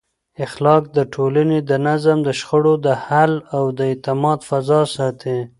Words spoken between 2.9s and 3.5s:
حل